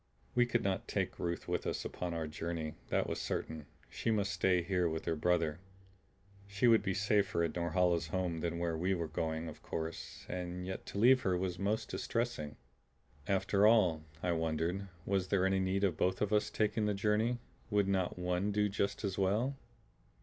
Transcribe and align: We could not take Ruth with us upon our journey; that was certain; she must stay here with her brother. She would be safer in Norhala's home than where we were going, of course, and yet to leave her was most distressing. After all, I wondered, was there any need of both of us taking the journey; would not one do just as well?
We 0.33 0.47
could 0.47 0.63
not 0.63 0.87
take 0.87 1.19
Ruth 1.19 1.47
with 1.47 1.67
us 1.67 1.85
upon 1.85 2.15
our 2.15 2.25
journey; 2.25 2.73
that 2.89 3.05
was 3.07 3.21
certain; 3.21 3.67
she 3.87 4.09
must 4.09 4.31
stay 4.33 4.63
here 4.63 4.89
with 4.89 5.05
her 5.05 5.15
brother. 5.15 5.59
She 6.47 6.67
would 6.67 6.81
be 6.81 6.95
safer 6.95 7.43
in 7.43 7.51
Norhala's 7.51 8.07
home 8.07 8.39
than 8.39 8.57
where 8.57 8.75
we 8.75 8.95
were 8.95 9.07
going, 9.07 9.47
of 9.47 9.61
course, 9.61 10.25
and 10.27 10.65
yet 10.65 10.87
to 10.87 10.97
leave 10.97 11.21
her 11.21 11.37
was 11.37 11.59
most 11.59 11.87
distressing. 11.91 12.55
After 13.27 13.67
all, 13.67 14.01
I 14.23 14.31
wondered, 14.31 14.87
was 15.05 15.27
there 15.27 15.45
any 15.45 15.59
need 15.59 15.83
of 15.83 15.97
both 15.97 16.19
of 16.19 16.33
us 16.33 16.49
taking 16.49 16.87
the 16.87 16.95
journey; 16.95 17.37
would 17.69 17.87
not 17.87 18.17
one 18.17 18.51
do 18.51 18.69
just 18.69 19.03
as 19.03 19.19
well? 19.19 19.55